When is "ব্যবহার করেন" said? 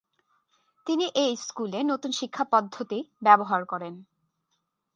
3.21-3.93